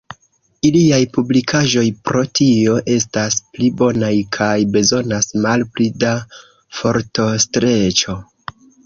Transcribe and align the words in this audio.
Iliaj 0.67 0.99
publikaĵoj 1.17 1.83
pro 2.07 2.23
tio 2.39 2.77
estas 2.93 3.37
pli 3.57 3.69
bonaj 3.81 4.09
kaj 4.39 4.47
bezonas 4.77 5.29
malpli 5.45 5.91
da 6.05 6.15
fortostreĉo. 6.79 8.17